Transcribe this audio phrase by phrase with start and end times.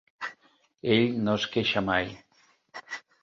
[0.95, 2.09] Ell no es queixa mai.